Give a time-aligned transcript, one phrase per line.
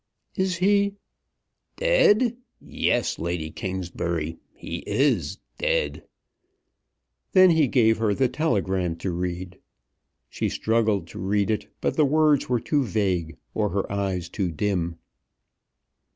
[0.35, 0.95] "Is he?"
[1.77, 2.35] "Dead?
[2.59, 6.07] Yes, Lady Kingsbury, he is dead."
[7.33, 9.59] Then he gave her the telegram to read.
[10.27, 14.49] She struggled to read it, but the words were too vague; or her eyes too
[14.51, 14.97] dim.